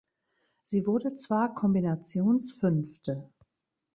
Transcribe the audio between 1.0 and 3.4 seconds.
zwar Kombinations-Fünfte.